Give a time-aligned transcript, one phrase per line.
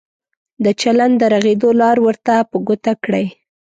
[0.63, 3.25] د چلند د رغېدو لار ورته په ګوته کړئ.